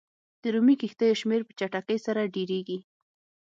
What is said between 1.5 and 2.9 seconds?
چټکۍ سره ډېرېږي.